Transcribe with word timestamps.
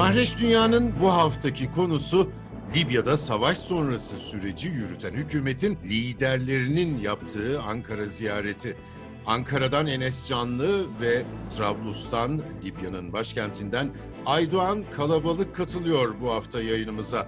Mahreç 0.00 0.42
Dünya'nın 0.42 0.92
bu 1.02 1.12
haftaki 1.12 1.70
konusu 1.70 2.30
Libya'da 2.76 3.16
savaş 3.16 3.58
sonrası 3.58 4.16
süreci 4.16 4.68
yürüten 4.68 5.12
hükümetin 5.12 5.78
liderlerinin 5.84 6.98
yaptığı 6.98 7.62
Ankara 7.62 8.04
ziyareti. 8.04 8.76
Ankara'dan 9.26 9.86
Enes 9.86 10.28
Canlı 10.28 10.80
ve 11.02 11.22
Trablus'tan 11.50 12.40
Libya'nın 12.64 13.12
başkentinden 13.12 13.88
Aydoğan 14.26 14.84
kalabalık 14.90 15.54
katılıyor 15.54 16.14
bu 16.20 16.30
hafta 16.30 16.62
yayınımıza. 16.62 17.26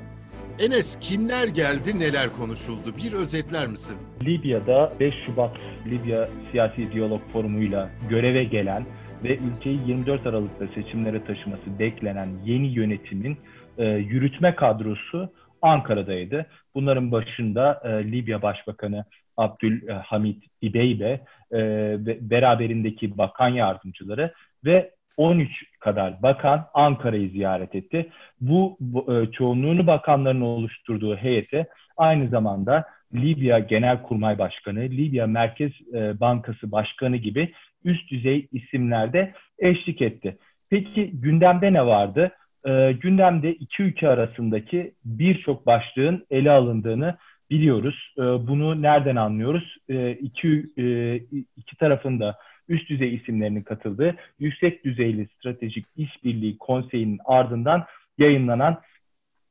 Enes 0.61 0.99
kimler 1.01 1.49
geldi 1.49 1.99
neler 2.01 2.33
konuşuldu 2.33 2.97
bir 3.05 3.13
özetler 3.13 3.67
misin? 3.67 3.97
Libya'da 4.23 4.93
5 5.01 5.15
Şubat 5.27 5.57
Libya 5.87 6.29
Siyasi 6.51 6.93
Diyalog 6.93 7.23
Forumu'yla 7.33 7.91
göreve 8.11 8.45
gelen 8.45 8.87
ve 9.25 9.39
ülkeyi 9.39 9.79
24 9.87 10.27
Aralık'ta 10.27 10.67
seçimlere 10.67 11.25
taşıması 11.25 11.79
beklenen 11.79 12.29
yeni 12.45 12.67
yönetimin 12.67 13.39
e, 13.79 13.85
yürütme 13.95 14.55
kadrosu 14.55 15.33
Ankara'daydı. 15.63 16.47
Bunların 16.75 17.13
başında 17.13 17.81
e, 17.85 18.13
Libya 18.13 18.43
Başbakanı 18.43 19.05
Abdülhamit 19.37 20.45
İbeybe 20.63 21.21
e, 21.51 21.61
ve 22.07 22.31
beraberindeki 22.31 23.19
bakan 23.19 23.49
yardımcıları 23.49 24.25
ve 24.65 24.91
13 25.17 25.51
kadar 25.81 26.23
bakan 26.23 26.67
Ankara'yı 26.75 27.31
ziyaret 27.31 27.75
etti. 27.75 28.11
Bu, 28.41 28.77
bu 28.81 29.15
e, 29.15 29.33
çoğunluğunu 29.33 29.87
bakanların 29.87 30.41
oluşturduğu 30.41 31.17
heyete 31.17 31.67
aynı 31.97 32.29
zamanda 32.29 32.85
Libya 33.15 33.59
Genelkurmay 33.59 34.39
Başkanı, 34.39 34.81
Libya 34.81 35.27
Merkez 35.27 35.73
e, 35.95 36.21
Bankası 36.21 36.73
Başkanı 36.73 37.17
gibi 37.17 37.53
üst 37.85 38.11
düzey 38.11 38.49
isimlerde 38.53 39.35
eşlik 39.59 40.03
etti. 40.03 40.39
Peki 40.71 41.11
gündemde 41.15 41.73
ne 41.73 41.87
vardı? 41.87 42.31
E, 42.67 42.93
gündemde 42.93 43.53
iki 43.53 43.83
ülke 43.83 44.09
arasındaki 44.09 44.93
birçok 45.05 45.67
başlığın 45.67 46.27
ele 46.31 46.51
alındığını 46.51 47.17
biliyoruz. 47.51 48.15
E, 48.19 48.23
bunu 48.23 48.83
nereden 48.83 49.17
anlıyoruz? 49.17 49.77
E, 49.89 50.11
iki, 50.11 50.67
e, 50.79 51.17
iki 51.57 51.77
tarafında 51.77 52.39
üst 52.69 52.91
düzey 52.91 53.15
isimlerinin 53.15 53.63
katıldığı 53.63 54.17
Yüksek 54.39 54.85
Düzeyli 54.85 55.27
Stratejik 55.27 55.85
İşbirliği 55.97 56.59
Konseyi'nin 56.59 57.19
ardından 57.25 57.85
yayınlanan 58.19 58.81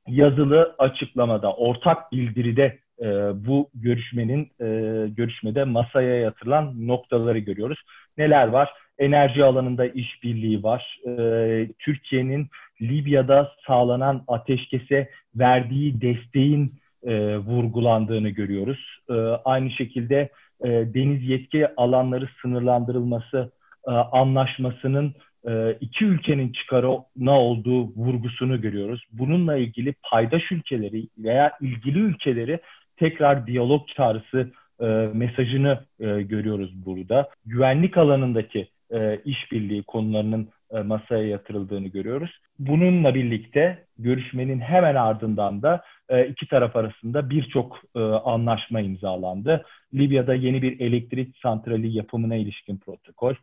yazılı 0.07 0.75
açıklamada, 0.79 1.53
ortak 1.53 2.11
bildiride 2.11 2.79
e, 3.01 3.05
bu 3.47 3.69
görüşmenin 3.73 4.43
e, 4.61 4.67
görüşmede 5.07 5.63
masaya 5.63 6.19
yatırılan 6.19 6.87
noktaları 6.87 7.39
görüyoruz. 7.39 7.79
Neler 8.17 8.47
var? 8.47 8.69
Enerji 8.99 9.43
alanında 9.43 9.85
işbirliği 9.85 10.63
var. 10.63 10.99
E, 11.07 11.67
Türkiye'nin 11.79 12.47
Libya'da 12.81 13.51
sağlanan 13.67 14.23
ateşkese 14.27 15.09
verdiği 15.35 16.01
desteğin 16.01 16.73
e, 17.03 17.37
vurgulandığını 17.37 18.29
görüyoruz. 18.29 18.97
E, 19.09 19.13
aynı 19.45 19.71
şekilde 19.71 20.29
e, 20.63 20.69
deniz 20.69 21.23
yetki 21.23 21.75
alanları 21.75 22.29
sınırlandırılması 22.41 23.51
e, 23.87 23.91
anlaşmasının 23.91 25.13
e, 25.47 25.77
iki 25.81 26.05
ülkenin 26.05 26.51
çıkarına 26.51 27.39
olduğu 27.39 27.83
vurgusunu 27.83 28.61
görüyoruz. 28.61 29.03
Bununla 29.11 29.57
ilgili 29.57 29.95
paydaş 30.11 30.51
ülkeleri 30.51 31.07
veya 31.17 31.51
ilgili 31.61 31.99
ülkeleri 31.99 32.59
tekrar 32.97 33.47
diyalog 33.47 33.87
çağrısı 33.87 34.51
e, 34.81 34.85
mesajını 35.13 35.79
e, 35.99 36.21
görüyoruz 36.21 36.85
burada. 36.85 37.29
Güvenlik 37.45 37.97
alanındaki 37.97 38.67
e, 38.91 39.19
işbirliği 39.25 39.83
konularının 39.83 40.49
e, 40.71 40.79
masaya 40.79 41.27
yatırıldığını 41.27 41.87
görüyoruz. 41.87 42.31
Bununla 42.59 43.15
birlikte 43.15 43.85
görüşmenin 43.97 44.59
hemen 44.59 44.95
ardından 44.95 45.61
da 45.61 45.83
e, 46.09 46.27
iki 46.27 46.47
taraf 46.47 46.75
arasında 46.75 47.29
birçok 47.29 47.81
e, 47.95 47.99
anlaşma 47.99 48.81
imzalandı. 48.81 49.65
Libya'da 49.93 50.33
yeni 50.33 50.61
bir 50.61 50.79
elektrik 50.79 51.37
santrali 51.37 51.97
yapımına 51.97 52.35
ilişkin 52.35 52.77
protokol, 52.77 53.33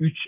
üç 0.00 0.18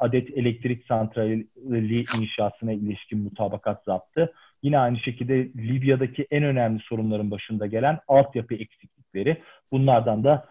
adet 0.00 0.38
elektrik 0.38 0.86
santrali 0.86 1.98
inşasına 1.98 2.72
ilişkin 2.72 3.18
mutabakat 3.18 3.84
zaptı. 3.84 4.32
Yine 4.64 4.78
aynı 4.78 4.98
şekilde 4.98 5.34
Libya'daki 5.44 6.26
en 6.30 6.44
önemli 6.44 6.80
sorunların 6.80 7.30
başında 7.30 7.66
gelen 7.66 7.98
altyapı 8.08 8.54
eksiklikleri. 8.54 9.42
Bunlardan 9.72 10.24
da 10.24 10.48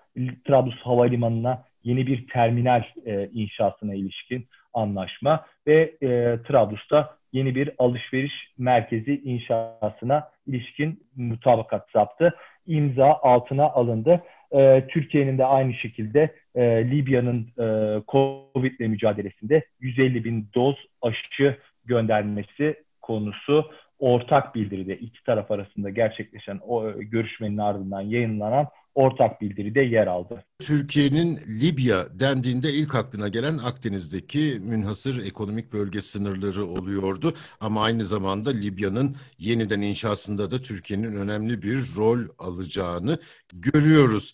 Trablus 0.47 0.79
Havalimanı'na 0.79 1.63
yeni 1.83 2.07
bir 2.07 2.27
terminal 2.27 2.83
e, 3.05 3.29
inşasına 3.33 3.93
ilişkin 3.93 4.47
anlaşma 4.73 5.45
ve 5.67 5.81
e, 6.01 6.07
Trablus'ta 6.47 7.17
yeni 7.31 7.55
bir 7.55 7.69
alışveriş 7.77 8.33
merkezi 8.57 9.21
inşasına 9.23 10.29
ilişkin 10.47 11.03
mutabakat 11.15 11.89
zaptı. 11.93 12.35
imza 12.67 13.19
altına 13.21 13.65
alındı. 13.65 14.23
E, 14.51 14.87
Türkiye'nin 14.89 15.37
de 15.37 15.45
aynı 15.45 15.73
şekilde 15.73 16.35
e, 16.55 16.61
Libya'nın 16.91 17.47
e, 17.59 17.65
Covid 18.07 18.79
ile 18.79 18.87
mücadelesinde 18.87 19.65
150 19.79 20.23
bin 20.23 20.47
doz 20.55 20.75
aşı 21.01 21.57
göndermesi 21.85 22.83
konusu 23.01 23.71
ortak 24.03 24.55
bildiride 24.55 24.97
iki 24.97 25.23
taraf 25.23 25.51
arasında 25.51 25.89
gerçekleşen 25.89 26.59
o 26.67 26.89
e, 26.89 27.03
görüşmenin 27.03 27.57
ardından 27.57 28.01
yayınlanan 28.01 28.67
ortak 28.95 29.41
bildiride 29.41 29.81
yer 29.81 30.07
aldı. 30.07 30.43
Türkiye'nin 30.59 31.39
Libya 31.61 32.19
dendiğinde 32.19 32.73
ilk 32.73 32.95
aklına 32.95 33.27
gelen 33.27 33.57
Akdeniz'deki 33.57 34.59
münhasır 34.61 35.25
ekonomik 35.25 35.73
bölge 35.73 36.01
sınırları 36.01 36.65
oluyordu. 36.65 37.33
Ama 37.59 37.83
aynı 37.83 38.05
zamanda 38.05 38.49
Libya'nın 38.49 39.15
yeniden 39.37 39.81
inşasında 39.81 40.51
da 40.51 40.61
Türkiye'nin 40.61 41.15
önemli 41.15 41.61
bir 41.61 41.77
rol 41.97 42.19
alacağını 42.39 43.19
görüyoruz. 43.53 44.33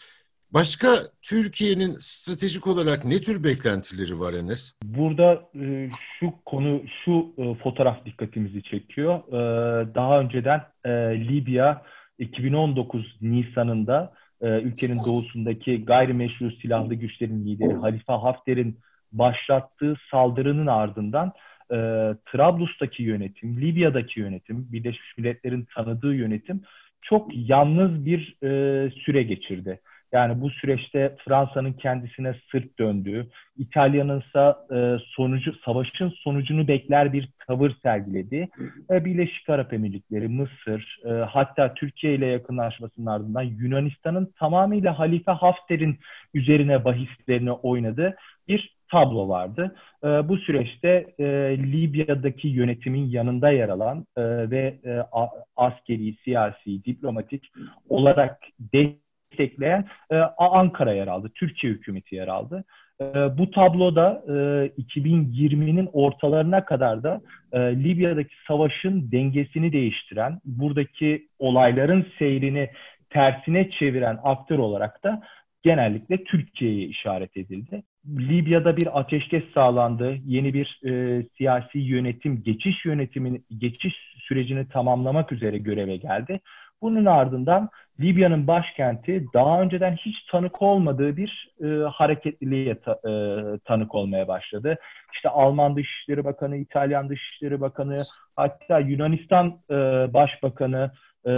Başka 0.54 0.88
Türkiye'nin 1.22 1.96
stratejik 2.00 2.68
olarak 2.68 3.06
ne 3.06 3.18
tür 3.18 3.44
beklentileri 3.44 4.20
var 4.20 4.34
Enes? 4.34 4.80
Burada 4.84 5.50
e, 5.56 5.90
şu 6.20 6.34
konu, 6.46 6.82
şu 7.06 7.34
e, 7.38 7.56
fotoğraf 7.56 8.06
dikkatimizi 8.06 8.64
çekiyor. 8.64 9.20
E, 9.28 9.96
daha 9.96 10.20
önceden 10.20 10.62
e, 10.86 10.92
Libya 11.28 11.82
2019 12.20 13.18
Nisan'ında 13.22 14.14
e, 14.42 14.48
ülkenin 14.48 14.98
doğusundaki 15.08 15.86
gayrimeşru 15.86 16.52
silahlı 16.52 16.94
güçlerin 16.94 17.46
lideri 17.46 17.74
Halife 17.74 18.14
Hafter'in 18.14 18.80
başlattığı 19.12 19.96
saldırının 20.12 20.68
ardından 20.68 21.32
e, 21.72 21.76
Trablus'taki 22.32 23.04
yönetim, 23.04 23.62
Libya'daki 23.62 24.20
yönetim, 24.20 24.68
Birleşmiş 24.72 25.18
Milletler'in 25.18 25.68
tanıdığı 25.76 26.14
yönetim 26.14 26.62
çok 27.02 27.32
yalnız 27.34 28.06
bir 28.06 28.38
e, 28.44 28.92
süre 28.92 29.24
geçirdi. 29.24 29.80
Yani 30.12 30.42
bu 30.42 30.50
süreçte 30.50 31.16
Fransa'nın 31.26 31.74
kendisine 31.74 32.36
sırt 32.52 32.80
döndüğü, 32.80 33.28
İtalya'nın 33.58 34.22
ise 34.22 34.48
e, 34.76 34.98
sonucu 35.06 35.54
savaşın 35.66 36.10
sonucunu 36.10 36.68
bekler 36.68 37.14
bir 37.14 37.30
tavır 37.48 37.72
sergilediği, 37.84 38.50
e, 38.92 39.06
Birleşik 39.06 39.50
Arap 39.50 39.74
Emirlikleri, 39.74 40.28
Mısır, 40.28 41.00
e, 41.06 41.10
hatta 41.10 41.74
Türkiye 41.74 42.16
ile 42.16 42.26
yakınlaşmasının 42.26 43.06
ardından 43.06 43.42
Yunanistan'ın 43.42 44.34
tamamıyla 44.40 45.00
Halife 45.00 45.32
Hafter'in 45.32 46.00
üzerine 46.34 46.86
bahislerini 46.86 47.52
oynadığı 47.52 48.16
bir 48.48 48.80
tablo 48.92 49.30
vardı. 49.30 49.76
E, 50.04 50.08
bu 50.08 50.38
süreçte 50.38 51.14
e, 51.20 51.26
Libya'daki 51.58 52.48
yönetimin 52.48 53.10
yanında 53.10 53.52
yer 53.52 53.70
alan 53.70 54.06
e, 54.18 54.22
ve 54.52 54.80
e, 54.86 55.04
askeri, 55.56 56.16
siyasi, 56.24 56.86
diplomatik 56.86 57.52
olarak 57.90 58.40
destek 58.60 59.09
destekleyen 59.32 59.86
e, 60.12 60.16
Ankara 60.38 60.94
yer 60.94 61.08
aldı. 61.08 61.32
Türkiye 61.36 61.74
hükümeti 61.74 62.16
yer 62.16 62.28
aldı. 62.28 62.64
E, 63.02 63.06
bu 63.38 63.52
tabloda 63.52 64.24
e, 64.28 64.32
2020'nin 64.82 65.90
ortalarına 65.94 66.66
kadar 66.66 67.04
da 67.04 67.22
e, 67.52 67.60
Libya'daki 67.60 68.36
savaşın 68.48 69.12
dengesini 69.12 69.74
değiştiren, 69.74 70.40
buradaki 70.46 71.28
olayların 71.40 72.06
seyrini 72.20 72.70
tersine 73.10 73.70
çeviren 73.70 74.20
aktör 74.24 74.60
olarak 74.60 75.04
da 75.04 75.22
genellikle 75.64 76.24
Türkiye'ye 76.24 76.88
işaret 76.88 77.38
edildi. 77.38 77.84
Libya'da 78.08 78.78
bir 78.78 79.00
ateşkes 79.00 79.44
sağlandı. 79.54 80.18
Yeni 80.26 80.54
bir 80.54 80.82
e, 80.86 81.24
siyasi 81.38 81.80
yönetim, 81.80 82.44
geçiş 82.44 82.86
yönetimin 82.86 83.46
geçiş 83.58 83.94
sürecini 84.20 84.70
tamamlamak 84.70 85.32
üzere 85.32 85.58
göreve 85.58 85.98
geldi. 85.98 86.40
Bunun 86.82 87.06
ardından 87.06 87.70
Libya'nın 88.00 88.48
başkenti 88.48 89.26
daha 89.34 89.62
önceden 89.62 89.96
hiç 89.96 90.16
tanık 90.32 90.62
olmadığı 90.62 91.18
bir 91.18 91.52
e, 91.64 91.68
hareketliliğe 91.68 92.80
ta, 92.80 93.00
e, 93.10 93.12
tanık 93.66 93.96
olmaya 93.96 94.28
başladı. 94.28 94.78
İşte 95.14 95.30
Alman 95.30 95.76
Dışişleri 95.76 96.26
Bakanı, 96.26 96.58
İtalyan 96.58 97.10
Dışişleri 97.10 97.62
Bakanı, 97.62 97.96
hatta 98.36 98.80
Yunanistan 98.80 99.60
e, 99.70 99.74
Başbakanı, 100.14 100.92
e, 101.26 101.32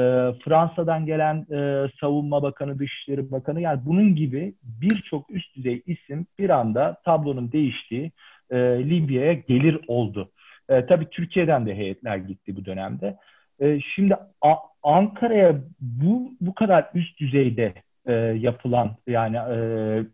Fransa'dan 0.46 1.06
gelen 1.06 1.46
e, 1.52 1.90
Savunma 2.02 2.44
Bakanı, 2.44 2.80
Dışişleri 2.80 3.32
Bakanı 3.32 3.62
yani 3.62 3.82
bunun 3.86 4.16
gibi 4.16 4.54
birçok 4.64 5.32
üst 5.32 5.56
düzey 5.56 5.84
isim 5.86 6.26
bir 6.40 6.50
anda 6.50 6.98
tablonun 7.06 7.52
değiştiği 7.52 8.12
e, 8.52 8.58
Libya'ya 8.90 9.34
gelir 9.34 9.80
oldu. 9.88 10.32
E, 10.70 10.86
tabii 10.86 11.10
Türkiye'den 11.10 11.66
de 11.66 11.76
heyetler 11.76 12.18
gitti 12.18 12.56
bu 12.56 12.66
dönemde. 12.66 13.18
E, 13.62 13.80
şimdi 13.96 14.16
Ankara'ya 14.84 15.62
bu 15.80 16.34
bu 16.42 16.56
kadar 16.56 16.90
üst 16.94 17.20
düzeyde 17.20 17.74
e, 18.06 18.14
yapılan 18.14 18.96
yani 19.08 19.38
e, 19.38 19.60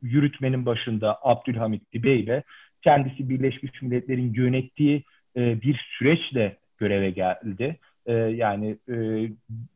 yürütmenin 0.01 0.65
başında 0.65 1.19
Abdülhamit 1.21 1.93
Dibey 1.93 2.41
kendisi 2.81 3.29
Birleşmiş 3.29 3.81
Milletler'in 3.81 4.33
yönettiği 4.33 5.03
e, 5.37 5.61
bir 5.61 5.87
süreçle 5.97 6.57
göreve 6.77 7.09
geldi. 7.09 7.79
E, 8.05 8.13
yani 8.13 8.77
e, 8.89 8.95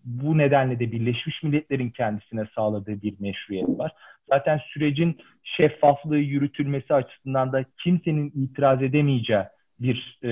bu 0.03 0.37
nedenle 0.37 0.79
de 0.79 0.91
Birleşmiş 0.91 1.43
Milletler'in 1.43 1.89
kendisine 1.89 2.45
sağladığı 2.55 3.01
bir 3.01 3.13
meşruiyet 3.19 3.69
var. 3.69 3.91
Zaten 4.29 4.59
sürecin 4.73 5.17
şeffaflığı 5.43 6.17
yürütülmesi 6.17 6.93
açısından 6.93 7.51
da 7.51 7.65
kimsenin 7.83 8.31
itiraz 8.35 8.83
edemeyeceği 8.83 9.43
bir 9.79 10.19
e, 10.23 10.31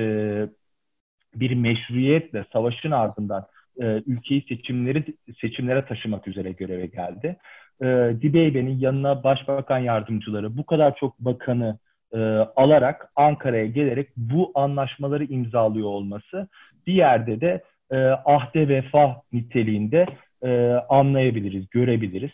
bir 1.36 1.56
meşruiyetle 1.56 2.46
savaşın 2.54 2.92
ardından 2.92 3.44
e, 3.82 3.86
ülkeyi 3.86 4.46
seçimleri 4.50 5.04
seçimlere 5.42 5.86
taşımak 5.86 6.28
üzere 6.28 6.52
göreve 6.52 6.86
geldi. 6.86 7.38
E, 7.82 7.86
Dibeybe'nin 8.22 8.80
yanına 8.80 9.24
başbakan 9.24 9.80
yardımcıları 9.80 10.58
bu 10.58 10.66
kadar 10.66 10.96
çok 10.96 11.20
bakanı 11.20 11.78
e, 12.14 12.18
alarak 12.56 13.12
Ankara'ya 13.16 13.66
gelerek 13.66 14.10
bu 14.18 14.52
anlaşmaları 14.56 15.26
imzalıyor 15.26 15.88
olması 15.88 16.48
bir 16.88 16.94
yerde 16.94 17.42
de 17.42 17.64
e, 17.92 17.98
ahde 18.26 18.68
vefa 18.68 19.22
niteliğinde 19.34 20.06
e, 20.44 20.72
anlayabiliriz, 20.90 21.70
görebiliriz. 21.70 22.32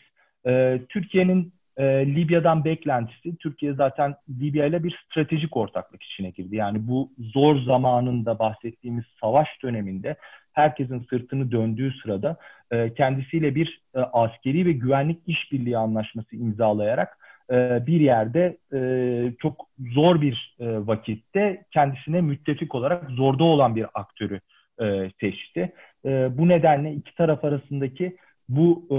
E, 0.47 0.81
Türkiye'nin 0.89 1.53
e, 1.77 1.83
Libya'dan 2.15 2.65
beklentisi, 2.65 3.37
Türkiye 3.37 3.73
zaten 3.73 4.15
Libya 4.41 4.65
ile 4.65 4.83
bir 4.83 5.05
stratejik 5.05 5.57
ortaklık 5.57 6.03
içine 6.03 6.29
girdi. 6.29 6.55
Yani 6.55 6.87
bu 6.87 7.11
zor 7.33 7.61
zamanında 7.61 8.39
bahsettiğimiz 8.39 9.03
savaş 9.21 9.47
döneminde 9.63 10.15
herkesin 10.53 11.05
sırtını 11.09 11.51
döndüğü 11.51 11.93
sırada 12.03 12.37
e, 12.71 12.93
kendisiyle 12.93 13.55
bir 13.55 13.81
e, 13.95 13.99
askeri 13.99 14.65
ve 14.65 14.71
güvenlik 14.71 15.19
işbirliği 15.27 15.77
anlaşması 15.77 16.35
imzalayarak 16.35 17.17
e, 17.51 17.87
bir 17.87 17.99
yerde 17.99 18.57
e, 18.73 19.33
çok 19.39 19.67
zor 19.93 20.21
bir 20.21 20.55
e, 20.59 20.87
vakitte 20.87 21.65
kendisine 21.71 22.21
müttefik 22.21 22.75
olarak 22.75 23.09
zorda 23.09 23.43
olan 23.43 23.75
bir 23.75 23.85
aktörü 23.93 24.39
e, 24.81 25.11
seçti. 25.19 25.73
E, 26.05 26.37
bu 26.37 26.47
nedenle 26.47 26.93
iki 26.93 27.15
taraf 27.15 27.45
arasındaki 27.45 28.17
bu 28.49 28.87
e, 28.91 28.97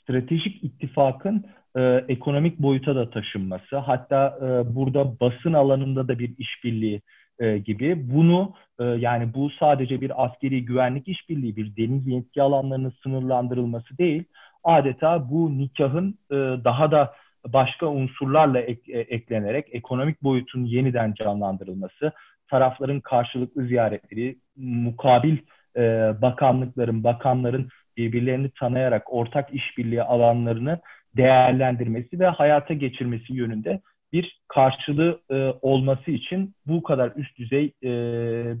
stratejik 0.00 0.64
ittifakın 0.64 1.46
e, 1.76 2.04
ekonomik 2.08 2.58
boyuta 2.58 2.96
da 2.96 3.10
taşınması, 3.10 3.76
hatta 3.76 4.38
e, 4.40 4.74
burada 4.76 5.20
basın 5.20 5.52
alanında 5.52 6.08
da 6.08 6.18
bir 6.18 6.34
işbirliği 6.38 7.02
e, 7.38 7.58
gibi. 7.58 8.10
Bunu 8.14 8.54
e, 8.80 8.84
yani 8.84 9.34
bu 9.34 9.50
sadece 9.50 10.00
bir 10.00 10.24
askeri 10.24 10.64
güvenlik 10.64 11.08
işbirliği, 11.08 11.56
bir 11.56 11.76
deniz 11.76 12.06
yetki 12.06 12.42
alanlarının 12.42 12.92
sınırlandırılması 13.02 13.98
değil, 13.98 14.24
adeta 14.64 15.30
bu 15.30 15.58
nikahın 15.58 16.18
e, 16.30 16.34
daha 16.64 16.90
da 16.90 17.12
başka 17.46 17.86
unsurlarla 17.86 18.60
ek, 18.60 18.92
e, 18.92 19.00
eklenerek 19.00 19.66
ekonomik 19.72 20.22
boyutun 20.22 20.64
yeniden 20.64 21.14
canlandırılması, 21.14 22.12
tarafların 22.50 23.00
karşılıklı 23.00 23.66
ziyaretleri, 23.66 24.36
mukabil 24.56 25.36
e, 25.76 25.82
bakanlıkların, 26.22 27.04
bakanların 27.04 27.68
birbirlerini 27.96 28.50
tanıyarak 28.50 29.12
ortak 29.12 29.54
işbirliği 29.54 30.02
alanlarını 30.02 30.80
değerlendirmesi 31.16 32.20
ve 32.20 32.26
hayata 32.26 32.74
geçirmesi 32.74 33.32
yönünde 33.32 33.80
bir 34.12 34.40
karşılığı 34.48 35.20
e, 35.30 35.34
olması 35.62 36.10
için 36.10 36.54
bu 36.66 36.82
kadar 36.82 37.12
üst 37.16 37.38
düzey 37.38 37.72
e, 37.82 37.90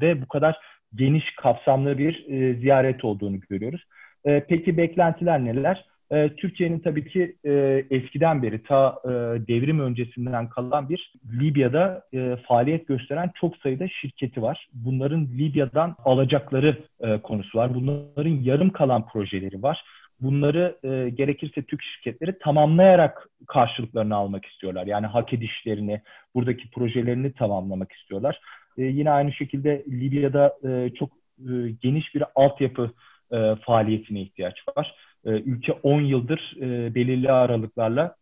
ve 0.00 0.22
bu 0.22 0.28
kadar 0.28 0.56
geniş 0.94 1.24
kapsamlı 1.36 1.98
bir 1.98 2.26
e, 2.28 2.54
ziyaret 2.54 3.04
olduğunu 3.04 3.40
görüyoruz. 3.40 3.84
E, 4.24 4.44
peki 4.48 4.76
beklentiler 4.76 5.44
neler? 5.44 5.84
E, 6.10 6.28
Türkiye'nin 6.28 6.78
tabii 6.78 7.08
ki 7.08 7.36
e, 7.44 7.84
eskiden 7.90 8.42
beri 8.42 8.62
ta 8.62 8.98
e, 9.04 9.08
devrim 9.48 9.80
öncesinden 9.80 10.48
kalan 10.48 10.88
bir 10.88 11.12
Libya'da 11.40 12.02
e, 12.14 12.36
faaliyet 12.48 12.88
gösteren 12.88 13.30
çok 13.34 13.56
sayıda 13.56 13.88
şirketi 13.88 14.42
var. 14.42 14.68
Bunların 14.72 15.26
Libya'dan 15.26 15.96
alacakları 16.04 16.78
e, 17.00 17.18
konusu 17.18 17.58
var. 17.58 17.74
Bunların 17.74 18.42
yarım 18.42 18.70
kalan 18.70 19.06
projeleri 19.06 19.62
var 19.62 19.84
bunları 20.20 20.78
e, 20.84 21.10
gerekirse 21.10 21.62
Türk 21.62 21.82
şirketleri 21.82 22.38
tamamlayarak 22.38 23.28
karşılıklarını 23.46 24.16
almak 24.16 24.44
istiyorlar. 24.44 24.86
Yani 24.86 25.06
hak 25.06 25.32
edişlerini, 25.32 26.02
buradaki 26.34 26.70
projelerini 26.70 27.32
tamamlamak 27.32 27.92
istiyorlar. 27.92 28.40
E, 28.78 28.82
yine 28.82 29.10
aynı 29.10 29.32
şekilde 29.32 29.84
Libya'da 29.88 30.56
e, 30.68 30.90
çok 30.98 31.10
e, 31.38 31.52
geniş 31.82 32.14
bir 32.14 32.22
altyapı 32.34 32.90
e, 33.32 33.54
faaliyetine 33.66 34.20
ihtiyaç 34.20 34.54
var. 34.76 34.94
E, 35.24 35.30
ülke 35.30 35.72
10 35.72 36.00
yıldır 36.00 36.56
e, 36.60 36.94
belirli 36.94 37.32
aralıklarla 37.32 38.14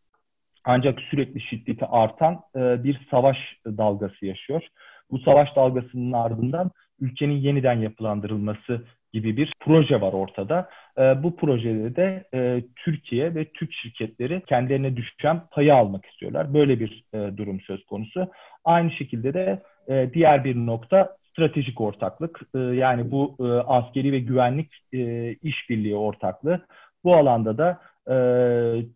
ancak 0.64 1.00
sürekli 1.00 1.40
şiddeti 1.40 1.86
artan 1.86 2.40
e, 2.56 2.84
bir 2.84 3.00
savaş 3.10 3.36
dalgası 3.66 4.26
yaşıyor. 4.26 4.62
Bu 5.10 5.18
savaş 5.18 5.56
dalgasının 5.56 6.12
ardından 6.12 6.70
ülkenin 7.00 7.36
yeniden 7.36 7.78
yapılandırılması 7.78 8.84
gibi 9.14 9.36
bir 9.36 9.52
proje 9.60 10.00
var 10.00 10.12
ortada. 10.12 10.68
E, 10.98 11.22
bu 11.22 11.36
projede 11.36 11.96
de 11.96 12.24
e, 12.34 12.62
Türkiye 12.76 13.34
ve 13.34 13.44
Türk 13.44 13.72
şirketleri 13.72 14.42
kendilerine 14.46 14.96
düşen 14.96 15.40
payı 15.50 15.74
almak 15.74 16.06
istiyorlar. 16.06 16.54
Böyle 16.54 16.80
bir 16.80 17.04
e, 17.14 17.36
durum 17.36 17.60
söz 17.60 17.84
konusu. 17.84 18.28
Aynı 18.64 18.90
şekilde 18.90 19.34
de 19.34 19.58
e, 19.88 20.10
diğer 20.14 20.44
bir 20.44 20.56
nokta 20.56 21.16
stratejik 21.30 21.80
ortaklık. 21.80 22.40
E, 22.54 22.58
yani 22.58 23.10
bu 23.10 23.36
e, 23.40 23.44
askeri 23.44 24.12
ve 24.12 24.18
güvenlik 24.18 24.70
e, 24.92 25.32
işbirliği 25.32 25.96
ortaklığı. 25.96 26.60
Bu 27.04 27.16
alanda 27.16 27.58
da 27.58 27.80
e, 28.08 28.16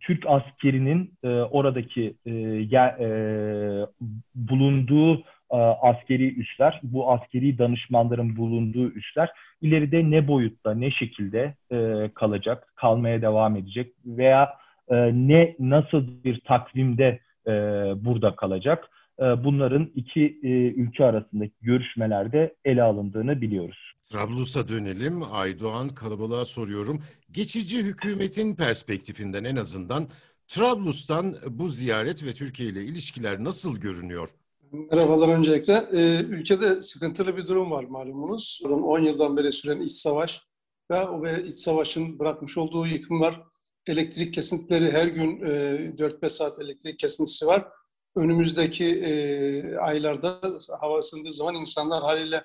Türk 0.01 0.27
askerinin 0.27 1.13
e, 1.25 1.29
oradaki 1.29 2.15
e, 2.27 2.33
e, 3.01 3.09
bulunduğu 4.35 5.23
e, 5.53 5.57
askeri 5.57 6.35
üsler, 6.35 6.81
bu 6.83 7.13
askeri 7.13 7.59
danışmanların 7.59 8.37
bulunduğu 8.37 8.91
üsler 8.91 9.31
ileride 9.61 10.11
ne 10.11 10.29
boyutta, 10.29 10.75
ne 10.75 10.91
şekilde 10.91 11.55
e, 11.73 12.11
kalacak, 12.15 12.73
kalmaya 12.77 13.23
devam 13.23 13.57
edecek 13.57 13.93
veya 14.07 14.55
e, 14.89 14.97
ne 15.13 15.57
nasıl 15.59 16.25
bir 16.25 16.41
takvimde 16.41 17.21
e, 17.47 17.53
burada 18.05 18.37
kalacak? 18.37 18.91
E, 19.21 19.45
bunların 19.45 19.91
iki 19.95 20.41
e, 20.43 20.49
ülke 20.49 21.05
arasındaki 21.05 21.55
görüşmelerde 21.63 22.55
ele 22.65 22.83
alındığını 22.83 23.41
biliyoruz. 23.41 23.93
Trablus'a 24.11 24.69
dönelim. 24.69 25.23
Aydoğan 25.33 25.89
kalabalığa 25.89 26.45
soruyorum. 26.45 27.03
Geçici 27.31 27.79
hükümetin 27.79 28.57
perspektifinden 28.57 29.45
en 29.45 29.57
azından 29.57 30.09
Trablus'tan 30.47 31.37
bu 31.51 31.69
ziyaret 31.69 32.25
ve 32.25 32.33
Türkiye 32.33 32.69
ile 32.69 32.85
ilişkiler 32.85 33.45
nasıl 33.45 33.81
görünüyor? 33.81 34.29
Merhabalar 34.73 35.29
öncelikle. 35.29 35.89
Ee, 35.93 36.21
ülkede 36.21 36.83
sıkıntılı 36.83 37.37
bir 37.37 37.47
durum 37.47 37.71
var 37.71 37.85
malumunuz. 37.85 38.61
10 38.65 39.01
yıldan 39.03 39.37
beri 39.37 39.53
süren 39.53 39.81
iç 39.81 39.93
savaş 39.93 40.43
ve 40.91 41.09
o 41.09 41.23
ve 41.23 41.45
iç 41.47 41.59
savaşın 41.59 42.19
bırakmış 42.19 42.59
olduğu 42.59 42.87
yıkım 42.87 43.21
var. 43.21 43.43
Elektrik 43.87 44.35
kesintileri 44.35 44.93
her 44.93 45.07
gün 45.07 45.41
e, 45.41 45.49
4-5 45.99 46.31
saat 46.31 46.59
elektrik 46.59 46.99
kesintisi 46.99 47.47
var. 47.47 47.69
Önümüzdeki 48.17 49.01
e, 49.01 49.77
aylarda 49.77 50.41
hava 50.81 50.99
ısındığı 50.99 51.33
zaman 51.33 51.55
insanlar 51.55 52.03
haliyle 52.03 52.45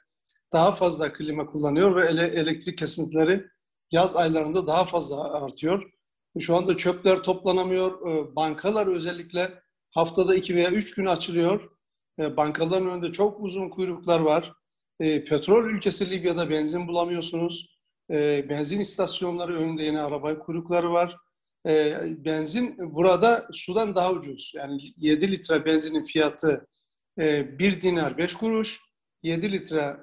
daha 0.54 0.72
fazla 0.72 1.14
klima 1.14 1.46
kullanıyor 1.46 1.96
ve 1.96 2.08
ele, 2.08 2.28
elektrik 2.28 2.78
kesintileri 2.78 3.46
yaz 3.92 4.16
aylarında 4.16 4.68
daha 4.68 4.86
fazla 4.86 5.34
artıyor. 5.34 5.92
Şu 6.40 6.56
anda 6.56 6.78
çöpler 6.78 7.18
toplanamıyor. 7.18 8.08
E, 8.08 8.36
bankalar 8.36 8.88
özellikle 8.88 9.52
haftada 9.92 10.36
2 10.36 10.56
veya 10.56 10.72
3 10.72 10.94
gün 10.96 11.06
açılıyor 11.06 11.73
e, 12.20 12.38
bankaların 12.38 12.90
önünde 12.90 13.12
çok 13.12 13.40
uzun 13.40 13.70
kuyruklar 13.70 14.20
var. 14.20 14.54
E, 15.00 15.24
petrol 15.24 15.66
ülkesi 15.66 16.10
Libya'da 16.10 16.50
benzin 16.50 16.88
bulamıyorsunuz. 16.88 17.78
E, 18.12 18.50
benzin 18.50 18.80
istasyonları 18.80 19.60
önünde 19.60 19.84
yine 19.84 20.02
araba 20.02 20.40
kuyrukları 20.40 20.92
var. 20.92 21.18
E, 21.68 21.98
benzin 22.26 22.76
burada 22.96 23.48
sudan 23.52 23.96
daha 23.96 24.12
ucuz. 24.12 24.54
Yani 24.56 24.82
7 24.98 25.32
litre 25.32 25.66
benzinin 25.66 26.04
fiyatı 26.04 26.68
e, 27.20 27.60
1 27.60 27.82
dinar 27.82 28.18
5 28.18 28.34
kuruş. 28.34 28.80
7 29.24 29.52
litre 29.52 29.98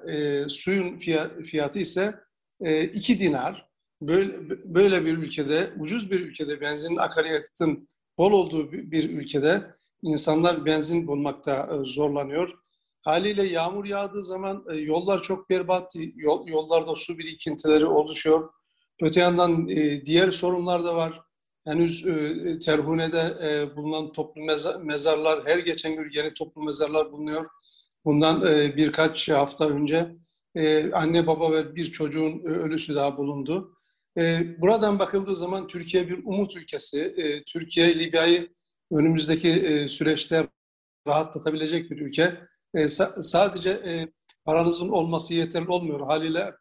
suyun 0.49 0.97
fiyatı 1.43 1.79
ise 1.79 2.15
e, 2.61 2.83
2 2.83 3.19
dinar. 3.19 3.71
Böyle, 4.01 4.49
böyle 4.65 5.05
bir 5.05 5.17
ülkede, 5.17 5.73
ucuz 5.79 6.11
bir 6.11 6.19
ülkede, 6.19 6.61
benzinin 6.61 6.97
akaryakıtın 6.97 7.89
bol 8.17 8.31
olduğu 8.31 8.71
bir 8.71 9.09
ülkede 9.09 9.75
insanlar 10.01 10.65
benzin 10.65 11.07
bulmakta 11.07 11.69
e, 11.73 11.85
zorlanıyor. 11.85 12.53
Haliyle 13.01 13.43
yağmur 13.43 13.85
yağdığı 13.85 14.23
zaman 14.23 14.65
e, 14.73 14.77
yollar 14.77 15.21
çok 15.21 15.49
berbat, 15.49 15.95
yollarda 16.45 16.95
su 16.95 17.17
birikintileri 17.17 17.85
oluşuyor. 17.85 18.49
Öte 19.01 19.19
yandan 19.19 19.69
e, 19.69 20.05
diğer 20.05 20.31
sorunlar 20.31 20.83
da 20.83 20.95
var. 20.95 21.21
Henüz 21.65 22.03
Terhune'de 22.65 23.75
bulunan 23.75 24.11
toplu 24.11 24.41
mezarlar, 24.83 25.39
her 25.45 25.57
geçen 25.57 25.95
gün 25.95 26.11
yeni 26.13 26.33
toplu 26.33 26.63
mezarlar 26.63 27.11
bulunuyor. 27.11 27.45
Bundan 28.05 28.41
birkaç 28.77 29.29
hafta 29.29 29.69
önce 29.69 30.15
anne 30.93 31.27
baba 31.27 31.51
ve 31.51 31.75
bir 31.75 31.85
çocuğun 31.85 32.39
ölüsü 32.45 32.95
daha 32.95 33.17
bulundu. 33.17 33.75
Buradan 34.57 34.99
bakıldığı 34.99 35.35
zaman 35.35 35.67
Türkiye 35.67 36.09
bir 36.09 36.23
umut 36.23 36.55
ülkesi. 36.55 37.15
Türkiye 37.47 37.99
Libya'yı 37.99 38.49
önümüzdeki 38.91 39.49
e, 39.49 39.87
süreçte 39.87 40.47
rahatlatabilecek 41.07 41.91
bir 41.91 42.01
ülke. 42.01 42.37
E, 42.73 42.79
sa- 42.83 43.21
sadece 43.23 43.69
e, 43.69 44.07
paranızın 44.45 44.89
olması 44.89 45.33
yeterli 45.33 45.69
olmuyor. 45.69 45.99
Haliyle 46.07 46.53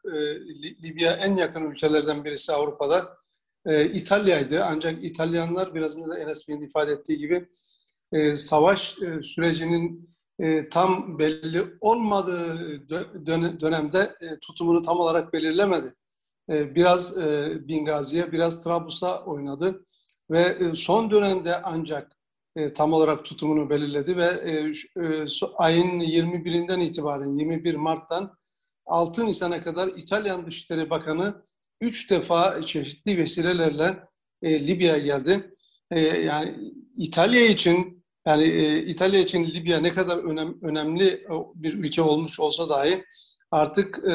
Libya 0.84 1.12
en 1.12 1.36
yakın 1.36 1.70
ülkelerden 1.70 2.24
birisi 2.24 2.52
Avrupa'da. 2.52 3.20
İtalya'ydı 3.92 4.64
ancak 4.64 5.04
İtalyanlar 5.04 5.74
biraz 5.74 5.98
önce 5.98 6.20
Enes 6.20 6.48
Bey'in 6.48 6.62
ifade 6.62 6.92
ettiği 6.92 7.18
gibi 7.18 7.46
savaş 8.36 8.94
sürecinin 9.22 10.10
tam 10.70 11.18
belli 11.18 11.66
olmadığı 11.80 12.88
dön- 13.26 13.60
dönemde 13.60 14.14
tutumunu 14.42 14.82
tam 14.82 15.00
olarak 15.00 15.32
belirlemedi. 15.32 15.94
Biraz 16.48 17.16
Bingazi'ye, 17.68 18.32
biraz 18.32 18.64
Trablus'a 18.64 19.24
oynadı 19.24 19.86
ve 20.30 20.74
son 20.74 21.10
dönemde 21.10 21.62
ancak 21.62 22.12
e, 22.56 22.72
tam 22.72 22.92
olarak 22.92 23.24
tutumunu 23.24 23.70
belirledi 23.70 24.16
ve 24.16 24.26
e, 24.26 24.52
e, 25.04 25.26
ayın 25.56 26.00
21'inden 26.00 26.80
itibaren 26.80 27.38
21 27.38 27.74
Mart'tan 27.74 28.34
6 28.86 29.26
Nisan'a 29.26 29.60
kadar 29.60 29.88
İtalyan 29.88 30.46
Dışişleri 30.46 30.90
Bakanı 30.90 31.42
üç 31.80 32.10
defa 32.10 32.62
çeşitli 32.66 33.18
vesilelerle 33.18 33.98
e, 34.42 34.66
Libya'ya 34.66 34.98
geldi. 34.98 35.54
E, 35.90 36.00
yani 36.00 36.72
İtalya 36.96 37.46
için 37.46 38.04
yani 38.26 38.44
e, 38.44 38.86
İtalya 38.86 39.20
için 39.20 39.46
Libya 39.46 39.80
ne 39.80 39.92
kadar 39.92 40.18
önem, 40.18 40.54
önemli 40.62 41.26
bir 41.54 41.74
ülke 41.74 42.02
olmuş 42.02 42.40
olsa 42.40 42.68
dahi 42.68 43.04
artık 43.50 43.98
e, 44.04 44.12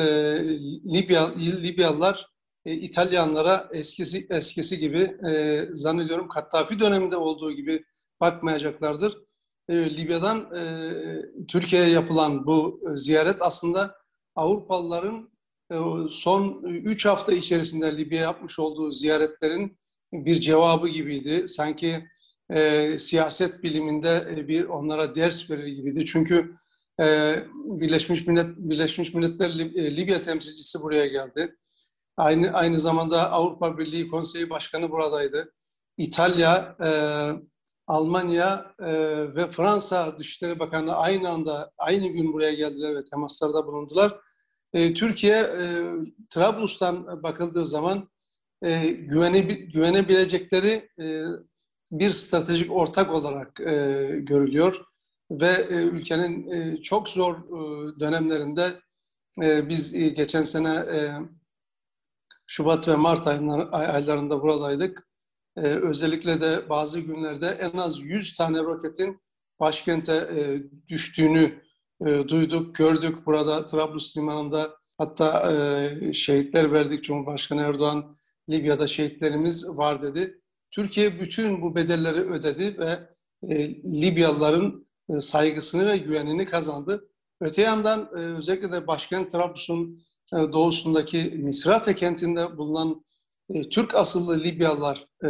Libya 0.94 1.36
Libyalılar 1.38 2.28
e, 2.66 2.74
İtalyanlara 2.74 3.70
eskisi 3.74 4.28
eskisi 4.30 4.80
gibi 4.80 5.18
e, 5.30 5.64
zannediyorum 5.74 6.28
Kaddafi 6.28 6.80
döneminde 6.80 7.18
olduğu 7.18 7.52
gibi 7.52 7.84
bakmayacaklardır. 8.22 9.18
E, 9.70 9.98
Libya'dan 9.98 10.56
e, 10.56 10.92
Türkiye'ye 11.48 11.90
yapılan 11.90 12.46
bu 12.46 12.82
ziyaret 12.96 13.38
aslında 13.40 13.96
Avrupalıların 14.36 15.30
e, 15.72 15.76
son 16.10 16.64
üç 16.64 17.06
hafta 17.06 17.34
içerisinde 17.34 17.98
Libya 17.98 18.22
yapmış 18.22 18.60
olduğu 18.60 18.92
ziyaretlerin 18.92 19.78
bir 20.14 20.42
cevabı 20.42 20.88
gibiydi. 20.88 21.48
Sanki 21.48 22.06
e, 22.50 22.98
siyaset 22.98 23.64
biliminde 23.64 24.28
e, 24.38 24.48
bir 24.48 24.66
onlara 24.66 25.16
ders 25.16 25.52
verir 25.52 25.68
gibiydi. 25.68 26.06
Çünkü 26.06 26.56
e, 27.02 27.36
Birleşmiş 27.54 28.28
Millet 28.28 28.58
Birleşmiş 28.58 29.14
Milletler 29.14 29.50
e, 29.50 29.98
Libya 29.98 30.22
temsilcisi 30.22 30.80
buraya 30.82 31.08
geldi. 31.08 31.56
Aynı 32.18 32.52
aynı 32.52 32.80
zamanda 32.80 33.32
Avrupa 33.32 33.78
Birliği 33.78 34.08
Konseyi 34.08 34.50
Başkanı 34.50 34.92
buradaydı. 34.92 35.54
İtalya, 35.98 36.76
e, 36.84 36.90
Almanya 37.88 38.76
e, 38.80 38.86
ve 39.36 39.50
Fransa 39.50 40.18
Dışişleri 40.18 40.60
Bakanı 40.60 40.96
aynı 40.96 41.30
anda 41.30 41.72
aynı 41.78 42.08
gün 42.08 42.34
buraya 42.34 42.54
geldiler 42.54 42.96
ve 42.96 43.04
temaslarda 43.04 43.68
bulundular. 43.68 44.20
E, 44.74 44.94
Türkiye 44.94 45.36
e, 45.36 45.84
Trablus'tan 46.30 47.24
bakıldığı 47.24 47.66
zaman 47.66 48.10
e, 48.62 48.88
güvene, 48.88 49.40
güvenebilecekleri 49.40 50.90
e, 51.00 51.24
bir 51.92 52.12
stratejik 52.12 52.72
ortak 52.72 53.12
olarak 53.12 53.60
e, 53.60 53.74
görülüyor 54.20 54.86
ve 55.32 55.50
e, 55.70 55.74
ülkenin 55.74 56.50
e, 56.50 56.82
çok 56.82 57.10
zor 57.10 57.36
e, 57.36 58.00
dönemlerinde 58.00 58.80
e, 59.42 59.70
biz 59.70 59.96
e, 59.96 60.10
geçen 60.10 60.44
sene 60.44 60.74
e, 60.76 61.20
Şubat 62.48 62.88
ve 62.88 62.96
Mart 62.96 63.28
aylarında 63.28 64.42
buradaydık. 64.42 65.08
E, 65.58 65.62
özellikle 65.62 66.42
de 66.42 66.70
bazı 66.70 67.00
günlerde 67.00 67.48
en 67.48 67.78
az 67.78 68.00
100 68.00 68.36
tane 68.36 68.60
roketin 68.60 69.22
başkente 69.60 70.14
e, 70.14 70.64
düştüğünü 70.88 71.62
e, 72.06 72.28
duyduk, 72.28 72.76
gördük. 72.76 73.26
Burada 73.26 73.66
Trablus 73.66 74.18
Limanı'nda 74.18 74.78
hatta 74.98 75.54
e, 75.54 76.14
şehitler 76.14 76.72
verdik. 76.72 77.04
Cumhurbaşkanı 77.04 77.62
Erdoğan 77.62 78.16
Libya'da 78.50 78.88
şehitlerimiz 78.88 79.78
var 79.78 80.02
dedi. 80.02 80.42
Türkiye 80.72 81.20
bütün 81.20 81.62
bu 81.62 81.76
bedelleri 81.76 82.22
ödedi 82.22 82.78
ve 82.80 83.10
e, 83.50 83.76
Libyalıların 84.02 84.88
e, 85.10 85.20
saygısını 85.20 85.88
ve 85.88 85.98
güvenini 85.98 86.46
kazandı. 86.46 87.10
Öte 87.42 87.62
yandan 87.62 88.10
e, 88.18 88.20
özellikle 88.20 88.72
de 88.72 88.88
başkent 88.88 89.32
Trablus'un 89.32 90.02
e, 90.34 90.38
doğusundaki 90.38 91.34
Misrate 91.38 91.96
kentinde 91.96 92.58
bulunan 92.58 93.06
e, 93.54 93.70
Türk 93.70 93.96
asıllı 93.96 94.44
Libyalılar, 94.44 95.06
e, 95.24 95.28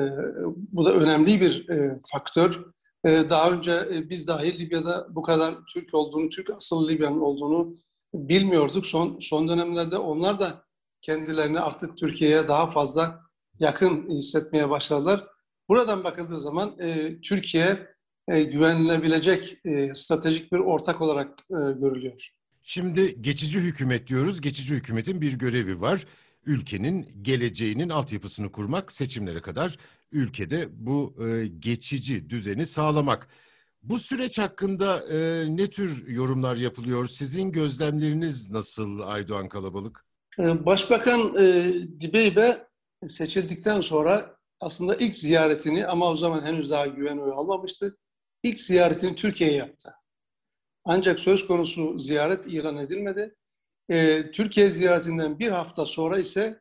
bu 0.72 0.86
da 0.86 0.94
önemli 0.94 1.42
bir 1.42 1.70
e, 1.70 2.00
faktör. 2.12 2.66
E, 3.06 3.30
daha 3.30 3.52
önce 3.52 3.72
e, 3.72 4.10
biz 4.10 4.28
dahi 4.28 4.60
Libya'da 4.60 5.08
bu 5.10 5.22
kadar 5.22 5.56
Türk 5.74 5.94
olduğunu, 5.94 6.30
Türk 6.30 6.50
asıllı 6.50 6.88
Libyanın 6.88 7.20
olduğunu 7.20 7.76
bilmiyorduk. 8.14 8.86
Son, 8.86 9.20
son 9.20 9.48
dönemlerde 9.48 9.98
onlar 9.98 10.40
da 10.40 10.66
kendilerini 11.02 11.60
artık 11.60 11.98
Türkiye'ye 11.98 12.48
daha 12.48 12.72
fazla 12.72 13.22
yakın 13.60 14.10
hissetmeye 14.10 14.70
başladılar. 14.70 15.28
Buradan 15.70 16.04
bakıldığı 16.04 16.42
zaman 16.42 16.80
e, 16.80 17.22
Türkiye 17.22 17.88
e, 18.28 18.44
güvenilebilecek 18.44 19.58
e, 19.66 19.94
stratejik 19.94 20.52
bir 20.52 20.60
ortak 20.60 21.02
olarak 21.02 21.40
e, 21.40 21.56
görülüyor. 21.56 22.30
Şimdi 22.64 23.22
geçici 23.22 23.60
hükümet 23.60 24.08
diyoruz. 24.08 24.42
Geçici 24.42 24.76
hükümetin 24.76 25.22
bir 25.22 25.40
görevi 25.40 25.82
var. 25.82 26.06
Ülkenin 26.46 27.10
geleceğinin 27.22 27.90
altyapısını 27.90 28.52
kurmak, 28.52 28.92
seçimlere 28.92 29.42
kadar 29.42 29.78
ülkede 30.12 30.68
bu 30.72 31.16
e, 31.28 31.48
geçici 31.48 32.30
düzeni 32.30 32.66
sağlamak. 32.66 33.28
Bu 33.84 34.00
süreç 34.00 34.40
hakkında 34.40 35.04
e, 35.10 35.46
ne 35.50 35.70
tür 35.70 36.08
yorumlar 36.08 36.56
yapılıyor? 36.56 37.08
Sizin 37.08 37.52
gözlemleriniz 37.52 38.52
nasıl 38.52 39.00
Aydoğan 39.00 39.50
Kalabalık? 39.50 40.06
E, 40.40 40.66
Başbakan 40.66 41.36
e, 41.38 41.74
Dibeybe 42.00 42.68
seçildikten 43.08 43.82
sonra 43.82 44.38
aslında 44.62 44.96
ilk 44.96 45.16
ziyaretini 45.16 45.88
ama 45.88 46.10
o 46.12 46.16
zaman 46.16 46.46
henüz 46.46 46.70
daha 46.72 46.88
güven 46.88 47.18
oyu 47.18 47.34
almamıştı. 47.34 47.98
İlk 48.44 48.60
ziyaretini 48.60 49.16
Türkiye'ye 49.16 49.58
yaptı. 49.58 49.94
Ancak 50.86 51.20
söz 51.20 51.48
konusu 51.48 52.00
ziyaret 52.00 52.48
ilan 52.48 52.78
edilmedi. 52.78 53.36
E, 53.90 54.32
Türkiye 54.32 54.72
ziyaretinden 54.72 55.40
bir 55.40 55.52
hafta 55.52 55.86
sonra 55.86 56.20
ise 56.20 56.60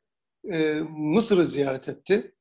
e, 0.52 0.74
Mısır'ı 0.90 1.46
ziyaret 1.46 1.88
etti. 1.88 2.34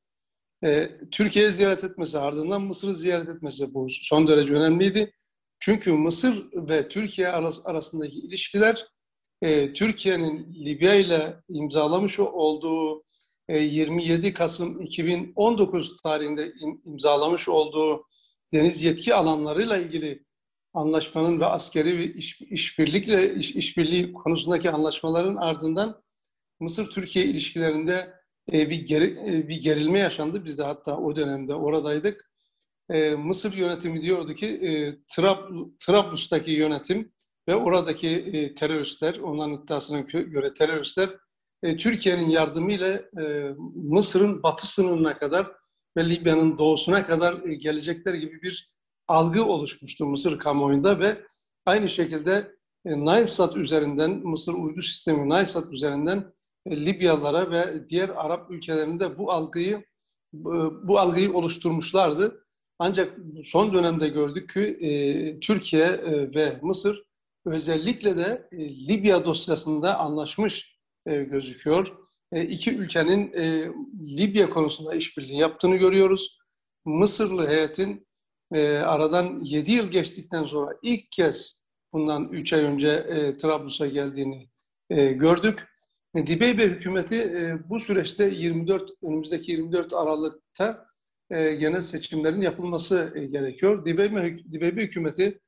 E, 0.64 1.00
Türkiye'yi 1.12 1.52
ziyaret 1.52 1.84
etmesi 1.84 2.20
ardından 2.20 2.62
Mısır'ı 2.62 2.96
ziyaret 2.96 3.30
etmesi 3.30 3.74
bu 3.74 3.88
son 3.90 4.28
derece 4.28 4.54
önemliydi. 4.54 5.14
Çünkü 5.60 5.92
Mısır 5.92 6.48
ve 6.54 6.90
Türkiye 6.90 7.30
arasındaki 7.66 8.16
ilişkiler 8.20 8.88
e, 9.42 9.74
Türkiye'nin 9.74 10.66
Libya 10.66 10.96
ile 10.96 11.36
imzalamış 11.50 12.20
olduğu 12.20 13.04
27 13.50 14.28
e, 14.28 14.34
Kasım 14.34 14.82
2019 14.82 16.02
tarihinde 16.04 16.54
imzalamış 16.86 17.50
olduğu 17.50 18.06
deniz 18.54 18.82
yetki 18.82 19.16
alanlarıyla 19.16 19.78
ilgili 19.78 20.24
anlaşmanın 20.74 21.40
ve 21.40 21.46
askeri 21.46 22.12
iş, 22.12 22.42
işbirlikle 22.42 23.36
iş, 23.36 23.56
işbirliği 23.56 24.14
konusundaki 24.14 24.70
anlaşmaların 24.70 25.36
ardından 25.36 26.04
Mısır-Türkiye 26.60 27.26
ilişkilerinde 27.26 28.14
e, 28.54 28.70
bir, 28.70 28.88
geri, 28.88 29.06
e, 29.06 29.48
bir 29.48 29.62
gerilme 29.62 30.00
yaşandı. 30.00 30.46
Biz 30.46 30.60
de 30.60 30.64
hatta 30.64 30.98
o 30.98 31.16
dönemde 31.16 31.54
oradaydık. 31.54 32.32
E, 32.90 33.16
Mısır 33.16 33.54
yönetimi 33.54 34.02
diyordu 34.02 34.34
ki 34.34 34.48
e, 34.48 34.98
Trab, 35.08 35.38
Trablus'taki 35.80 36.52
yönetim 36.52 37.14
ve 37.48 37.56
oradaki 37.56 38.10
e, 38.10 38.56
teröristler, 38.56 39.18
onların 39.18 39.64
iddiasına 39.64 40.00
göre 40.00 40.54
teröristler 40.54 41.10
e, 41.64 41.78
Türkiye'nin 41.78 42.30
yardımıyla 42.30 42.88
e, 43.22 43.54
Mısır'ın 43.76 44.44
batı 44.44 44.68
sınırına 44.68 45.18
kadar 45.18 45.52
ve 45.98 46.10
Libya'nın 46.10 46.58
doğusuna 46.58 47.08
kadar 47.08 47.44
e, 47.44 47.56
gelecekler 47.56 48.14
gibi 48.14 48.42
bir 48.42 48.73
algı 49.08 49.46
oluşmuştu 49.46 50.06
Mısır 50.06 50.40
kamuoyunda 50.40 51.00
ve 51.00 51.18
aynı 51.66 51.90
şekilde 51.90 52.56
e, 52.86 53.00
Nilesat 53.00 53.58
üzerinden, 53.58 54.12
Mısır 54.12 54.54
uydu 54.54 54.82
sistemi 54.82 55.30
Nilesat 55.30 55.74
üzerinden 55.74 56.34
e, 56.66 56.86
Libyalılara 56.86 57.52
ve 57.52 57.90
diğer 57.90 58.10
Arap 58.10 58.52
ülkelerinde 58.52 59.18
bu 59.18 59.32
algıyı 59.32 59.84
bu 60.84 61.00
algıyı 61.00 61.34
oluşturmuşlardı. 61.34 62.46
Ancak 62.80 63.18
son 63.44 63.74
dönemde 63.74 64.08
gördük 64.08 64.50
ki 64.50 64.60
e, 64.60 65.40
Türkiye 65.40 65.90
ve 66.36 66.60
Mısır 66.62 67.04
özellikle 67.46 68.18
de 68.18 68.50
Libya 68.90 69.26
dosyasında 69.26 70.00
anlaşmış 70.00 70.80
gözüküyor. 71.06 71.98
İki 72.36 72.76
ülkenin 72.76 73.34
Libya 74.18 74.50
konusunda 74.50 74.96
işbirliği 74.96 75.38
yaptığını 75.38 75.76
görüyoruz. 75.76 76.40
Mısırlı 76.86 77.48
heyetin 77.48 78.08
e, 78.54 78.78
aradan 78.78 79.40
7 79.44 79.72
yıl 79.72 79.92
geçtikten 79.92 80.46
sonra 80.46 80.78
ilk 80.82 81.12
kez 81.12 81.68
bundan 81.94 82.30
3 82.32 82.54
ay 82.54 82.64
önce 82.64 82.90
e, 82.90 83.38
Trablus'a 83.38 83.88
geldiğini 83.88 84.50
e, 84.90 85.12
gördük. 85.12 85.68
E, 86.16 86.28
Dibeybe 86.28 86.68
hükümeti 86.68 87.16
e, 87.16 87.70
bu 87.70 87.80
süreçte 87.80 88.26
24 88.26 88.92
önümüzdeki 89.04 89.52
24 89.52 89.94
Aralık'ta 89.94 90.86
e, 91.30 91.56
genel 91.56 91.82
seçimlerin 91.82 92.42
yapılması 92.42 93.14
e, 93.16 93.26
gerekiyor. 93.26 93.86
Dibeybe, 93.86 94.38
Dibeybe 94.52 94.82
hükümeti 94.84 95.40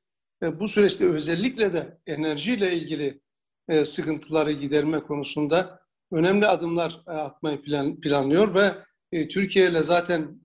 e, 0.42 0.60
bu 0.60 0.68
süreçte 0.68 1.06
özellikle 1.06 1.72
de 1.72 1.98
enerjiyle 2.06 2.74
ilgili 2.74 3.20
e, 3.68 3.84
sıkıntıları 3.84 4.52
giderme 4.52 5.00
konusunda 5.00 5.80
önemli 6.12 6.46
adımlar 6.46 7.02
e, 7.08 7.10
atmayı 7.10 7.62
plan, 7.62 8.00
planlıyor 8.00 8.54
ve 8.54 8.74
e, 9.12 9.28
Türkiye 9.28 9.70
ile 9.70 9.82
zaten 9.82 10.40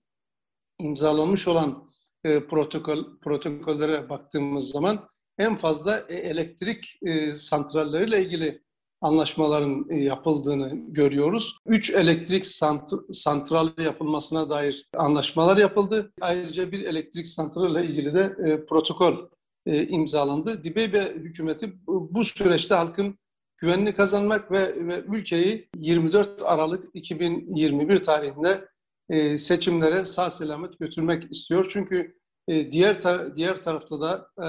imzalanmış 0.79 1.47
olan 1.47 1.90
e, 2.23 2.47
protokol 2.47 3.19
protokollere 3.21 4.09
baktığımız 4.09 4.69
zaman 4.69 5.09
en 5.37 5.55
fazla 5.55 6.05
e, 6.09 6.15
elektrik 6.15 6.99
e, 7.01 7.35
santralleriyle 7.35 8.21
ilgili 8.21 8.61
anlaşmaların 9.01 9.85
e, 9.89 9.95
yapıldığını 9.95 10.71
görüyoruz. 10.87 11.57
Üç 11.65 11.89
elektrik 11.89 12.45
sant 12.45 12.89
santral 13.11 13.69
yapılmasına 13.83 14.49
dair 14.49 14.89
anlaşmalar 14.97 15.57
yapıldı. 15.57 16.11
Ayrıca 16.21 16.71
bir 16.71 16.85
elektrik 16.85 17.27
santralle 17.27 17.85
ilgili 17.85 18.13
de 18.13 18.35
e, 18.45 18.65
protokol 18.65 19.29
e, 19.65 19.87
imzalandı. 19.87 20.63
Dibeybe 20.63 21.13
hükümeti 21.15 21.73
bu, 21.87 22.25
süreçte 22.25 22.75
halkın 22.75 23.19
güvenini 23.57 23.93
kazanmak 23.93 24.51
ve, 24.51 24.87
ve 24.87 25.03
ülkeyi 25.07 25.69
24 25.77 26.43
Aralık 26.43 26.87
2021 26.93 27.97
tarihinde 27.97 28.67
e, 29.09 29.37
seçimlere 29.37 30.05
sağ 30.05 30.29
selamet 30.31 30.79
götürmek 30.79 31.31
istiyor. 31.31 31.67
Çünkü 31.69 32.15
e, 32.47 32.71
diğer 32.71 32.95
tar- 32.95 33.35
diğer 33.35 33.63
tarafta 33.63 34.01
da 34.01 34.27
e, 34.43 34.47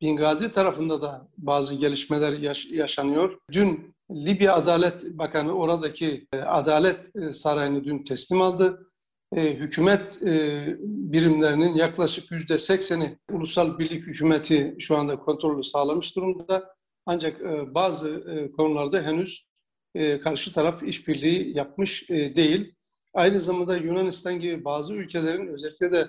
Bingazi 0.00 0.52
tarafında 0.52 1.02
da 1.02 1.28
bazı 1.36 1.74
gelişmeler 1.74 2.32
yaş- 2.32 2.70
yaşanıyor. 2.70 3.38
Dün 3.52 3.94
Libya 4.10 4.54
Adalet 4.54 5.04
Bakanı 5.18 5.52
oradaki 5.52 6.26
e, 6.32 6.38
Adalet 6.40 7.16
e, 7.16 7.32
Sarayı'nı 7.32 7.84
dün 7.84 8.04
teslim 8.04 8.42
aldı. 8.42 8.90
E, 9.36 9.54
hükümet 9.54 10.22
e, 10.22 10.66
birimlerinin 10.82 11.74
yaklaşık 11.74 12.30
yüzde 12.30 12.58
sekseni 12.58 13.18
ulusal 13.32 13.78
birlik 13.78 14.06
hükümeti 14.06 14.76
şu 14.78 14.96
anda 14.96 15.18
kontrolü 15.18 15.62
sağlamış 15.62 16.16
durumda. 16.16 16.74
Ancak 17.06 17.40
e, 17.40 17.74
bazı 17.74 18.08
e, 18.08 18.52
konularda 18.52 19.02
henüz 19.02 19.46
e, 19.94 20.20
karşı 20.20 20.52
taraf 20.52 20.82
işbirliği 20.82 21.56
yapmış 21.56 22.10
e, 22.10 22.36
değil. 22.36 22.74
Aynı 23.14 23.40
zamanda 23.40 23.76
Yunanistan 23.76 24.40
gibi 24.40 24.64
bazı 24.64 24.94
ülkelerin 24.94 25.46
özellikle 25.46 25.92
de 25.92 26.06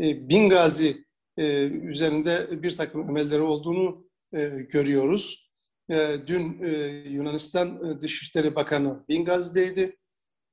e, 0.00 0.28
Bingazi 0.28 1.04
e, 1.36 1.66
üzerinde 1.66 2.62
bir 2.62 2.76
takım 2.76 3.10
emelleri 3.10 3.42
olduğunu 3.42 4.08
e, 4.32 4.46
görüyoruz. 4.48 5.52
E, 5.90 6.16
dün 6.26 6.62
Yunanistan 7.10 8.00
Dışişleri 8.00 8.54
Bakanı 8.54 9.04
Bingazi'deydi 9.08 9.96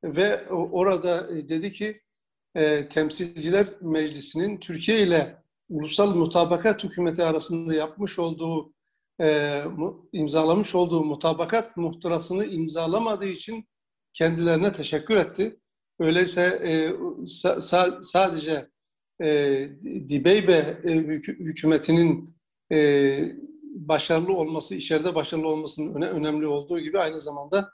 ve 0.04 0.50
orada 0.50 1.30
dedi 1.50 1.72
ki 1.72 2.02
Temsilciler 2.90 3.68
Meclisi'nin 3.82 4.58
Türkiye 4.58 5.02
ile 5.02 5.38
Ulusal 5.70 6.16
Mutabakat 6.16 6.84
Hükümeti 6.84 7.24
arasında 7.24 7.74
yapmış 7.74 8.20
olduğu 8.20 8.74
imzalamış 10.14 10.76
olduğu 10.76 11.04
mutabakat 11.04 11.78
muhtırasını 11.78 12.46
imzalamadığı 12.46 13.26
için 13.26 13.68
kendilerine 14.14 14.72
teşekkür 14.72 15.16
etti. 15.16 15.60
Öyleyse 16.00 16.42
e, 16.42 16.70
sa- 17.26 17.58
sa- 17.62 17.98
sadece 18.02 18.68
e, 19.22 19.28
Dibeybe 20.10 20.78
e, 20.84 20.90
hükü- 20.92 21.40
hükümetinin 21.40 22.36
e, 22.72 23.20
başarılı 23.76 24.34
olması, 24.34 24.76
içeride 24.76 25.16
başarılı 25.16 25.48
olmasının 25.48 25.96
öne, 25.96 26.06
önemli 26.10 26.48
olduğu 26.48 26.80
gibi 26.80 27.00
aynı 27.00 27.20
zamanda 27.20 27.70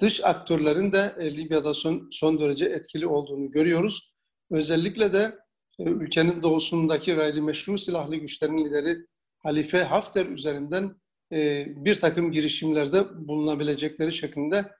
dış 0.00 0.24
aktörlerin 0.24 0.92
de 0.92 1.14
e, 1.18 1.36
Libya'da 1.36 1.74
son, 1.74 2.08
son 2.12 2.40
derece 2.40 2.66
etkili 2.66 3.06
olduğunu 3.06 3.50
görüyoruz. 3.50 4.14
Özellikle 4.50 5.12
de 5.12 5.38
e, 5.78 5.82
ülkenin 5.84 6.42
doğusundaki 6.42 7.14
gayrimeşru 7.14 7.78
silahlı 7.78 8.16
güçlerin 8.16 8.64
lideri 8.64 8.96
Halife 9.38 9.82
Hafter 9.82 10.26
üzerinden 10.26 10.94
e, 11.32 11.66
bir 11.84 11.94
takım 11.94 12.32
girişimlerde 12.32 13.28
bulunabilecekleri 13.28 14.12
şeklinde 14.12 14.70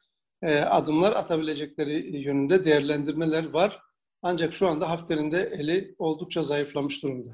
e, 0.43 0.59
adımlar 0.59 1.13
atabilecekleri 1.13 2.17
yönünde 2.17 2.65
değerlendirmeler 2.65 3.51
var. 3.51 3.81
Ancak 4.23 4.53
şu 4.53 4.69
anda 4.69 4.91
Hafter'in 4.91 5.33
de 5.33 5.43
eli 5.59 5.95
oldukça 5.99 6.43
zayıflamış 6.43 7.03
durumda. 7.03 7.31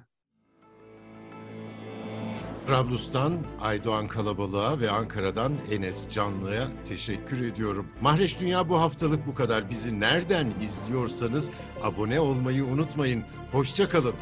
Trablus'tan 2.67 3.39
Aydoğan 3.61 4.09
Kalabalığa 4.09 4.81
ve 4.81 4.91
Ankara'dan 4.91 5.53
Enes 5.71 6.09
Canlı'ya 6.09 6.69
teşekkür 6.85 7.45
ediyorum. 7.45 7.87
Mahreç 8.01 8.41
Dünya 8.41 8.69
bu 8.69 8.81
haftalık 8.81 9.27
bu 9.27 9.35
kadar. 9.35 9.71
Bizi 9.71 10.01
nereden 10.01 10.53
izliyorsanız 10.63 11.51
abone 11.83 12.21
olmayı 12.21 12.65
unutmayın. 12.65 13.25
Hoşça 13.53 13.89
kalın. 13.89 14.15